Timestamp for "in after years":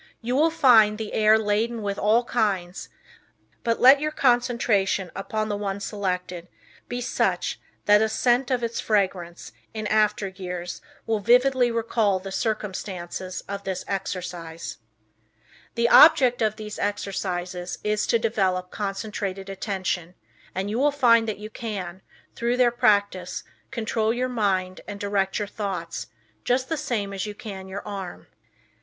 9.75-10.81